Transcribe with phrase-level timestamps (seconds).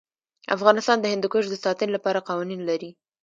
[0.55, 2.89] افغانستان د هندوکش د ساتنې لپاره قوانین لري.